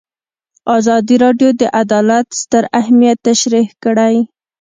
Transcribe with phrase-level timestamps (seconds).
[0.77, 4.15] ازادي راډیو د عدالت ستر اهميت تشریح کړی.